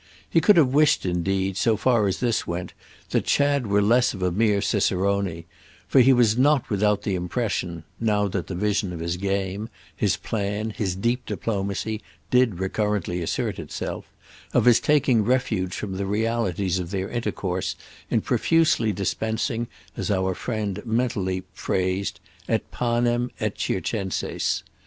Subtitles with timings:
[0.27, 2.73] He could have wished indeed, so far as this went,
[3.11, 5.43] that Chad were less of a mere cicerone;
[5.87, 10.71] for he was not without the impression—now that the vision of his game, his plan,
[10.71, 12.01] his deep diplomacy,
[12.31, 17.75] did recurrently assert itself—of his taking refuge from the realities of their intercourse
[18.09, 24.63] in profusely dispensing, as our friend mentally phrased it, panem et circenses.